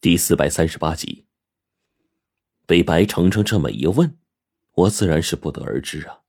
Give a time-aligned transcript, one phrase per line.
[0.00, 1.26] 第四百三十八集，
[2.66, 4.16] 被白程程这么一问，
[4.74, 6.20] 我自然是不得而知啊。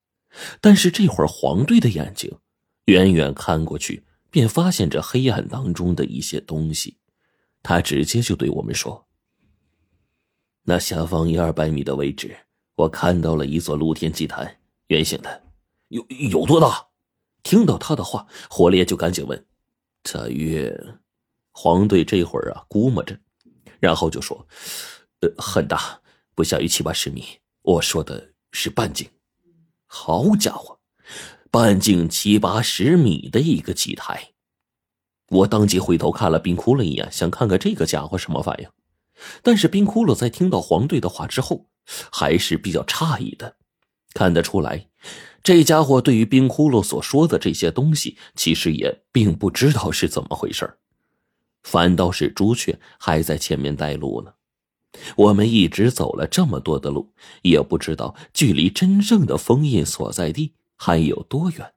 [0.59, 2.39] 但是这会儿黄队的眼睛
[2.85, 6.97] 远远看过去，便发现这黑暗当中的一些东西。
[7.61, 9.07] 他直接就对我们说
[10.65, 12.35] ：“那下方一二百米的位置，
[12.73, 15.43] 我看到了一座露天祭坛，圆形的，
[15.89, 16.87] 有有多大？”
[17.43, 19.45] 听到他的话，火烈就赶紧问
[20.01, 20.75] ：“大约？”
[21.53, 23.19] 黄队这会儿啊，估摸着。
[23.79, 24.47] 然后就说
[25.21, 26.01] ：“呃，很大，
[26.35, 27.23] 不下于七八十米。
[27.61, 29.09] 我说的是半径。
[29.85, 30.79] 好家伙，
[31.49, 34.33] 半径七八十米的一个祭台！
[35.29, 38.69] 我当即回头看了冰窟窿一眼，想看看这个家伙什么反应。
[39.43, 41.69] 但是冰窟窿在听到黄队的话之后，
[42.11, 43.57] 还是比较诧异的。
[44.13, 44.87] 看得出来，
[45.43, 50.77] 这家伙对于冰窟窿所说的这些东西，其实也并不知道是怎么回事
[51.63, 54.33] 反倒是朱雀还在前面带路呢。
[55.15, 57.13] 我们一直走了这么多的路，
[57.43, 61.73] 也不知道距离真正的封印所在地还有多远。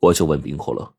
[0.00, 0.92] 我就问冰骷髅：“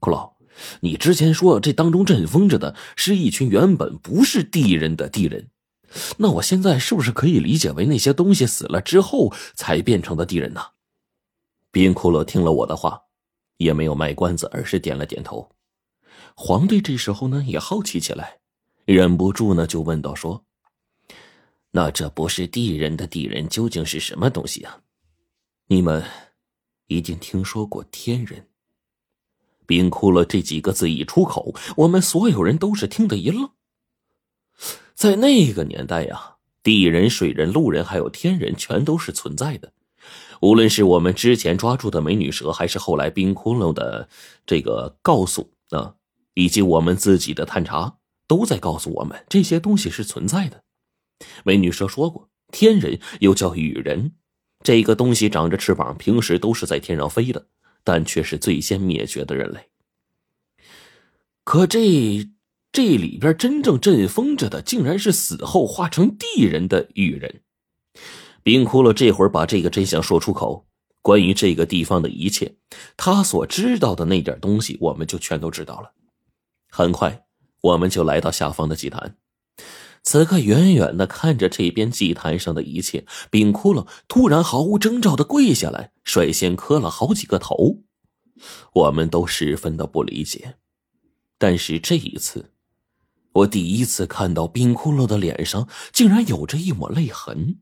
[0.00, 0.32] 骷髅，
[0.80, 5.48] 你之前说这当中阵风着的是一群原本不是地人的地人，
[6.18, 10.60] 那我现在是不是可以理解为那些东西死了之后才变成的地人呢？”
[11.72, 13.00] 冰骷髅听了我的话，
[13.56, 15.50] 也没有卖关子，而是点了点头。
[16.42, 18.38] 黄队这时候呢也好奇起来，
[18.86, 20.42] 忍不住呢就问道：“说，
[21.72, 24.80] 那这不是地人的地人究竟是什么东西啊？
[25.66, 26.02] 你们
[26.86, 28.48] 一定听说过天人？”
[29.68, 33.50] 冰窟窿这几个字一出口，我们所有人都是听得一愣。
[34.94, 39.74] 在那个年代呀，地人、水人、路人还有天人全都是存在的。
[40.40, 44.08] 无论是我们之前抓住的美女蛇，还是后来冰窟窿的
[44.46, 45.96] 这个告诉啊。
[46.34, 50.62] 以及我们自己的探查都在告诉我们，这些东西是存在的。
[51.44, 54.12] 美女蛇说过，天人又叫羽人，
[54.62, 57.46] 这个东西长着翅膀，平时都是在天上飞的，
[57.84, 59.68] 但却是最先灭绝的人类。
[61.44, 62.28] 可这
[62.72, 67.42] 这里边真正阵风着的，竟然是死后化成地人的羽人。
[68.42, 70.66] 冰窟窿这会儿把这个真相说出口，
[71.02, 72.54] 关于这个地方的一切，
[72.96, 75.92] 他所知道的那点东西，我们就全都知道了。
[76.70, 77.24] 很快，
[77.60, 79.16] 我们就来到下方的祭坛。
[80.02, 87.82] 此刻，远远的看着这边祭坛上的一切，冰窟窿突然毫无征兆的跪下来，率先磕了好几个头。
[88.72, 90.56] 我们都十分的不理解。
[91.36, 92.52] 但是这一次，
[93.32, 97.58] 我第一次看到冰窟窿的脸上竟然有着一抹泪痕。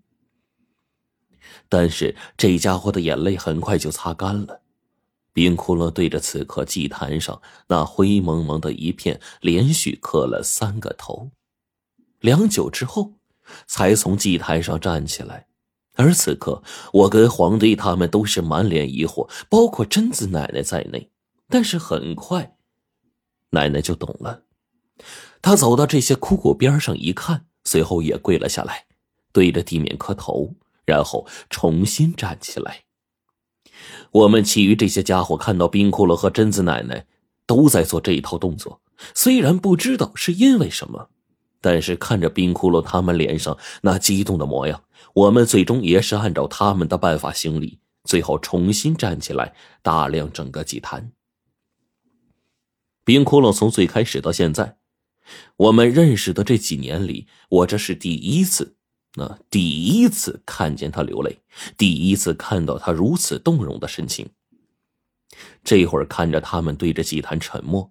[1.68, 4.62] 但是这家伙的眼泪很快就擦干了。
[5.38, 11.30] 冰窟窿对着此刻祭坛上那灰蒙蒙的一片，连续磕了三个头，
[12.18, 13.12] 良久之后，
[13.64, 15.46] 才从祭坛上站起来。
[15.94, 16.60] 而此刻，
[16.92, 21.12] 我跟黄队他们都是满脸疑惑，包括贞子奶奶在内。
[21.48, 22.56] 但是很快，
[23.50, 24.42] 奶奶就懂了。
[25.40, 28.86] 她走到这些枯骨边上一看，随后也跪了下来，
[29.30, 32.82] 对着地面磕头，然后重新站起来。
[34.10, 37.06] 我们其余这些家伙看到冰窟窿和贞子奶奶
[37.46, 38.80] 都在做这一套动作，
[39.14, 41.10] 虽然不知道是因为什么，
[41.60, 44.82] 但是看着冰窟窿他们脸上那激动的模样，
[45.14, 51.12] 我们最终也是按照他们的办法行礼，最后重新站起来打量整个祭坛。
[53.04, 54.78] 冰窟窿从最开始到现在，
[55.56, 58.77] 我们认识的这几年里，我这是第一次。
[59.14, 61.38] 那第一次看见他流泪，
[61.76, 64.28] 第一次看到他如此动容的神情。
[65.64, 67.90] 这会儿看着他们对着祭坛沉默，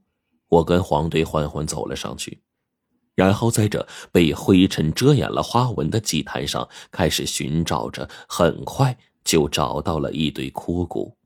[0.49, 2.41] 我跟黄队缓缓走了上去，
[3.15, 11.17] 然后在这被灰尘遮掩了花纹的祭坛上开始寻找着，很快就找到了一堆枯骨。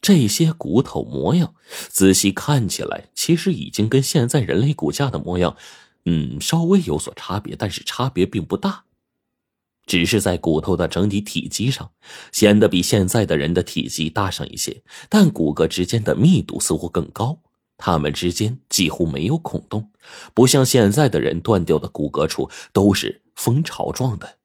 [0.00, 1.54] 这些骨头模样，
[1.88, 5.56] 仔细看起来，其实已经跟现在人类骨架的模样。
[6.04, 8.84] 嗯，稍微有所差别，但是差别并不大，
[9.86, 11.90] 只是在骨头的整体体积上
[12.32, 17.38] 显得比现在的人的体积大上一些，但骨骼之间的密度似乎更高，
[17.76, 19.90] 它们之间几乎没有孔洞，
[20.34, 24.38] 不像现在的人断掉的骨骼处都是蜂巢状的。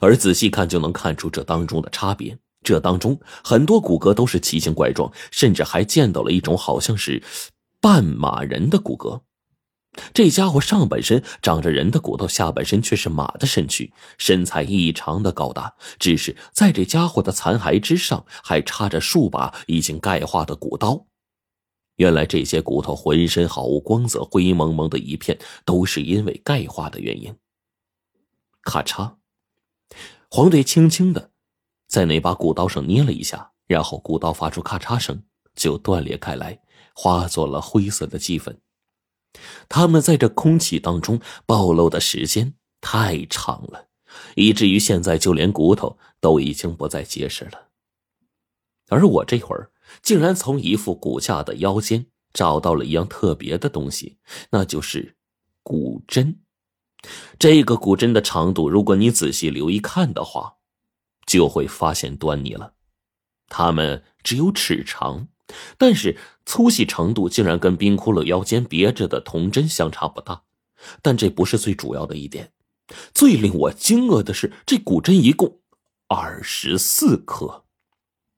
[0.00, 7.22] 而仔细看就能看出这当中的差别，这当中很多骨骼都是奇形怪状，甚至还见到了一种好像是
[7.80, 9.20] 半马人的骨骼。
[10.12, 15.74] 这家伙上半身长着人的骨头，下半身却是马的身躯，身材异常的高大。
[15.98, 21.06] 只是在这家伙的残骸之上，还插着数把已经钙化的骨刀。
[21.96, 27.34] 原来这些骨头浑身毫无光泽，灰蒙蒙的一片，都是因为钙化的原因。
[28.62, 29.14] 咔嚓，
[30.30, 31.32] 黄队轻轻的
[31.88, 35.22] 在那把骨刀上捏了一下，然后骨刀发出咔嚓声，
[35.56, 36.60] 就断裂开来，
[36.94, 38.60] 化作了灰色的齑粉。
[39.68, 43.86] 他们在这空气当中暴露的时间太长了，
[44.34, 47.68] 以至于现在就连骨头都已经不再结实了。
[48.88, 49.70] 而我这会儿。
[50.02, 52.04] 竟然从一副骨架的腰间
[52.34, 54.18] 找到了一样特别的东西，
[54.50, 55.16] 那就是
[55.62, 56.40] 骨针。
[57.38, 60.56] 这个骨针的长度，如果你仔细留意看的话，
[61.24, 62.74] 就会发现端倪了。
[63.48, 65.28] 它们只有尺长，
[65.76, 66.16] 但是
[66.46, 70.42] 粗细程度竟然跟冰窟窿腰间别着的铜针相差不大。
[71.02, 72.52] 但这不是最主要的一点，
[73.12, 75.58] 最令我惊愕的是，这骨针一共
[76.06, 77.64] 二十四颗。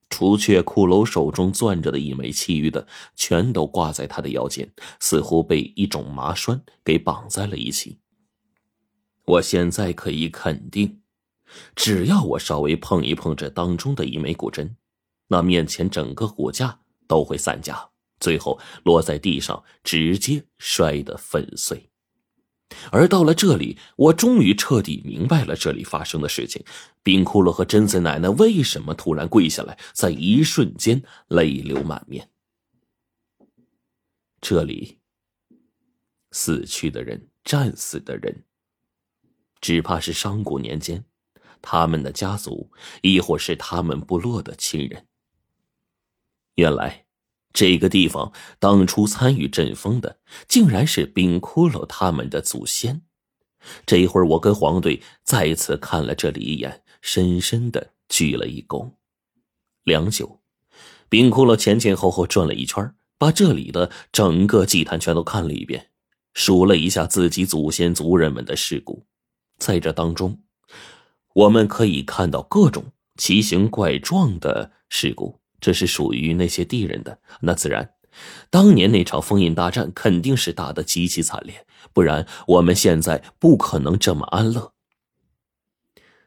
[0.09, 8.01] 除却骷髅手中攥着的一枚，其余的全都挂在他的腰间，似乎被一种麻栓给绑在了一起。
[9.25, 11.01] 我现在可以肯定，
[11.77, 14.75] 只要我稍微碰一碰这当中的一枚骨针，
[15.29, 16.81] 那面前整个骨架
[17.11, 17.91] 都会散架，
[18.21, 21.91] 最后落在地上，直接摔得粉碎。
[22.93, 26.65] 而到了这里，我终于彻底明白了这里发生的事情：
[27.03, 32.31] 冰窟窿和贞子奶奶为什么突然跪下来，在一瞬间泪流满面。
[34.41, 35.01] 这里
[36.31, 38.45] 死去的人、战死的人，
[39.61, 41.05] 只怕是上古年间
[41.61, 42.71] 他们的家族，
[43.03, 45.09] 亦或是他们部落的亲人。
[46.61, 47.07] 原来。
[47.53, 53.03] 这个地方当初参与阵风的，竟然是冰骷髅他们的祖先。
[53.85, 58.93] 这一会儿，我跟黄队再次看了这里一眼，深深的鞠了一躬。
[59.83, 60.41] 良久，
[61.09, 65.91] 冰骷髅前前后后转了一圈，把这里的整个祭坛全都看了一遍，
[66.35, 69.05] 数了一下自己祖先族人们的尸骨。
[69.59, 70.39] 在这当中，
[71.35, 75.40] 我们可以看到各种奇形怪状的尸骨。
[75.61, 77.95] 这是属于那些地人的，那自然，
[78.49, 84.73] 当年那场封印大战肯定是打得极其惨烈，不然我们现在不可能这么安乐。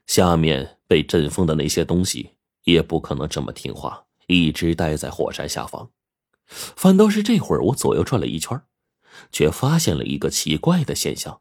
[0.05, 2.31] 下面被阵封的那些东西
[2.65, 5.89] 也不可能这么听话，一直待在火山下方。
[6.45, 8.61] 反倒是这会儿，我左右转了一圈，
[9.31, 11.39] 却发现了一个奇怪的现象。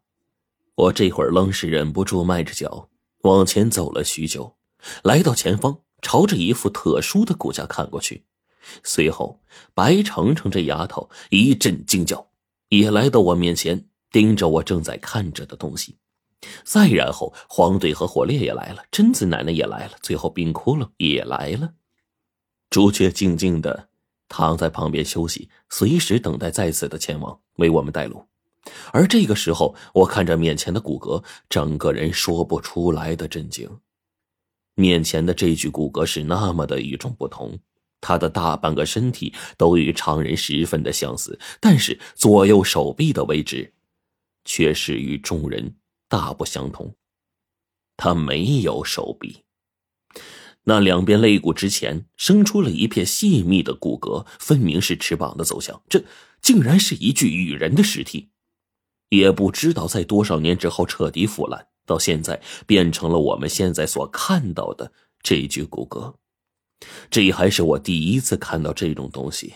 [0.75, 2.89] 我这会儿愣是忍不住迈着脚
[3.23, 4.57] 往前走了许久，
[5.03, 5.81] 来到前方。
[6.03, 8.25] 朝着一副特殊的骨架看过去，
[8.85, 9.41] 随后
[9.73, 12.29] 白程程这丫头一阵惊叫，
[12.69, 15.97] 也来到我面前，盯着我正在看着的东西。
[16.65, 21.75] 再然后，黄队和火烈也来了，贞子奶奶也来了，最后冰窟窿也来了。
[22.69, 23.89] 朱雀静静的
[24.29, 28.27] 躺在旁边休息，随时等待再次的前往为我们带路。
[28.93, 33.79] 而这个时候，我看着面前的骨骼，整个人说不出来的震惊。
[34.83, 37.57] 面前的这具骨骼是那么的与众不同，
[38.01, 43.73] 他的大半个身体都与常人十分的相似，但是左右手臂的位置，
[44.45, 45.77] 却是与众人
[46.09, 46.97] 大不相同。
[47.97, 49.45] 他没有手臂，
[50.65, 55.81] 那两边肋骨之前生出了一片细密的骨骼，分明是翅膀的走向。
[55.89, 56.03] 这
[56.41, 58.31] 竟然是一具羽人的尸体，
[59.11, 61.69] 也不知道在多少年之后彻底腐烂。
[61.93, 64.91] 到现在变成了我们现在所看到的
[65.23, 66.15] 这具骨骼，
[67.11, 69.53] 这还是我第一次看到这种东西。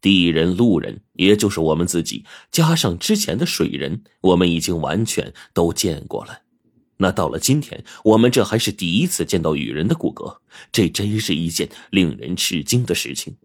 [0.00, 6.40] 地人、路人，也就是我们自己，加上之前的水人，我们已经完全都见过了。
[6.96, 10.38] 那到了今天，我们这还是第一次见到雨人的骨骼，
[10.72, 13.36] 这真是一件令人吃惊的事情。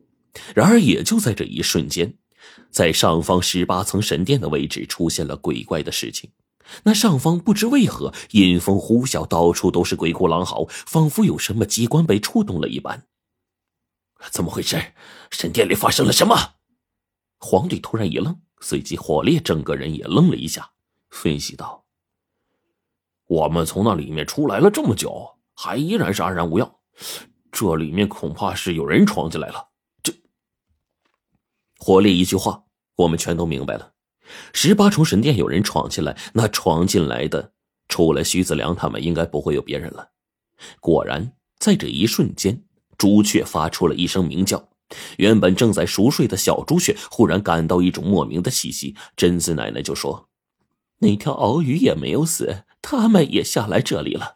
[0.55, 2.13] 然而，也就在这一瞬间，
[2.71, 6.29] 在上方十八层神殿的位置出现了鬼怪的事情。
[6.83, 13.07] 那上方不知为何阴风呼啸，到处都是鬼哭狼嚎，仿佛有什么机关被触动了一般。
[14.31, 14.93] 怎么回事？
[15.31, 16.35] 神殿里发生了什么？
[17.39, 20.71] 皇帝突然一愣，随即火烈整个人也愣了一下，
[21.09, 21.85] 分析道
[23.25, 26.75] ：“我们从那里面出来了这么久，还依然是安然无恙，
[27.51, 29.69] 这里面恐怕是有人闯进来了。”
[30.03, 30.13] 这
[31.79, 32.65] 火烈一句话，
[32.97, 33.93] 我们全都明白了。
[34.53, 37.51] 十八重神殿有人闯进来，那闯进来的
[37.87, 40.09] 除了徐子良他们，应该不会有别人了。
[40.79, 42.63] 果然，在这一瞬间，
[42.97, 44.69] 朱雀发出了一声鸣叫。
[45.17, 48.95] 原本正在熟睡的小朱雀忽然感到一种莫名的气息。
[49.15, 50.27] 贞子奶奶就说
[50.99, 54.35] ：“那条鳌鱼也没有死，他们也下来这里了。”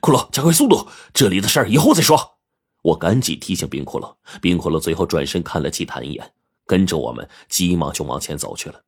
[0.00, 0.88] 骷髅，加快速度！
[1.12, 2.38] 这里的事儿以后再说。
[2.82, 4.14] 我赶紧提醒冰骷髅。
[4.40, 6.32] 冰骷髅最后转身看了祭坛一眼。
[6.70, 8.84] 跟着我们急忙就往前走去了。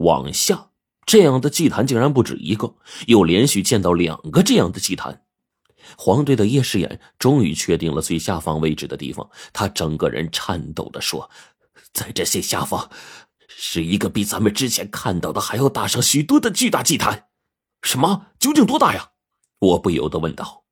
[0.00, 0.68] 往下，
[1.06, 2.74] 这样的祭坛竟然不止一个，
[3.06, 5.24] 又连续见到两个这样的祭坛。
[5.96, 11.30] 黄队的夜视眼终于确定了最下方位置的地方，他整个人颤抖的说
[11.94, 12.90] ：“在这些下方，
[13.48, 17.28] 是一个比咱们之前看到的还要大上许多的巨大祭坛。
[17.80, 18.26] ”“什么？
[18.38, 19.12] 究竟多大呀？”
[19.58, 20.63] 我不由得问道。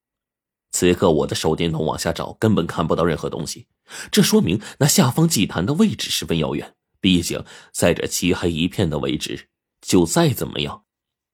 [0.73, 3.69] 此刻我的手电筒往下找，根本看不到任何东西，
[4.11, 6.75] 这说明那下方祭坛的位置十分遥远。
[7.01, 9.49] 毕竟在这漆黑一片的位置，
[9.81, 10.85] 就再怎么样，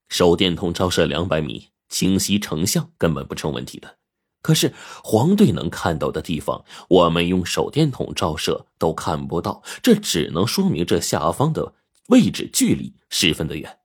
[0.08, 1.70] 手电筒照射两百米。
[1.90, 3.96] 清晰成像根本不成问题的，
[4.42, 11.76] 可是黄队能看到的地方，我们用手电筒照射都看不到，这只能说明这下方的
[12.08, 13.78] 位置距离十分的远。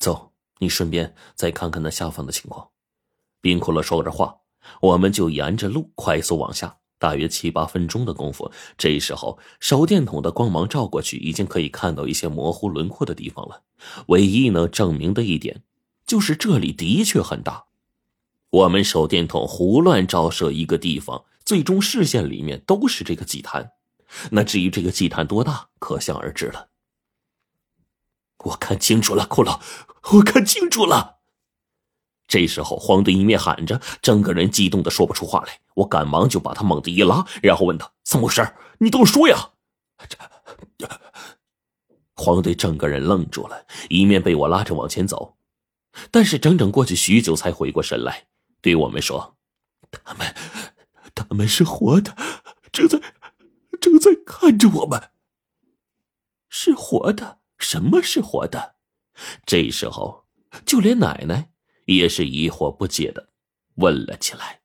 [0.00, 2.70] 走，你顺便再看看那下方的情况。
[3.40, 4.38] 冰库勒说着话，
[4.80, 8.50] 我们就沿着路快速往下，大约七八分钟的功夫。
[8.76, 13.62] 这时候手电筒的光芒照过去，已经可以看到一些模糊轮廓的地方了。
[14.06, 15.62] 唯一能证明的一点。
[16.04, 17.64] 就是这里的确很大，
[18.50, 23.70] 我们手电筒胡乱照射一个地方，最终视线里面都是这个祭坛。
[24.32, 26.68] 那至于这个祭坛多大，可想而知了。
[28.44, 29.60] 我看清楚了，骷髅，
[30.16, 31.20] 我看清楚了。
[32.26, 35.58] 这时候，黄队一面喊着，整个人激动的说不出话来。
[35.74, 38.54] 我赶忙就把他猛地一拉，然后问他：“怎么回事？
[38.78, 39.50] 你都说呀！”
[42.14, 45.36] 黄队整个人愣住了，一面被我拉着往前走。
[46.10, 48.26] 但是整整过去许久才回过神来，
[48.60, 49.36] 对我们说
[49.90, 50.34] ：“他们，
[51.14, 52.16] 他们是活的，
[52.70, 53.00] 正在，
[53.80, 55.10] 正在看着我们。
[56.48, 57.38] 是活的？
[57.58, 58.76] 什么是活的？”
[59.44, 60.24] 这时候，
[60.64, 61.50] 就连奶奶
[61.84, 63.28] 也是疑惑不解的
[63.76, 64.61] 问了起来。